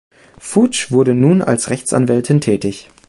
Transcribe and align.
Fudge 0.39 0.87
wurde 0.89 1.13
nun 1.13 1.43
als 1.43 1.69
Rechtsanwältin 1.69 2.41
tätig. 2.41 2.89